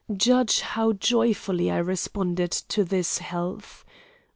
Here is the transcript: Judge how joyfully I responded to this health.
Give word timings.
Judge 0.17 0.61
how 0.61 0.93
joyfully 0.93 1.69
I 1.69 1.77
responded 1.77 2.49
to 2.49 2.83
this 2.83 3.19
health. 3.19 3.85